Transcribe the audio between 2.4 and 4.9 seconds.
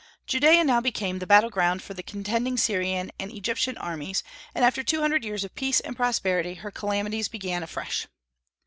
Syrian and Egyptian armies, and after